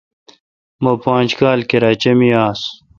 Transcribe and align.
می 0.83 0.91
پانج 1.03 1.29
کال 1.39 1.59
کراچی 1.69 2.13
می 2.19 2.29
آس۔ 2.45 2.61